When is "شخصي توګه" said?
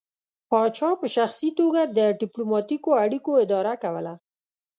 1.15-1.81